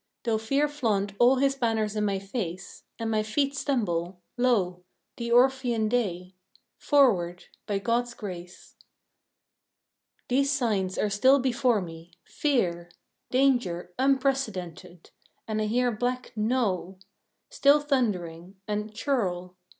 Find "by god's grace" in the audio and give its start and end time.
7.67-8.77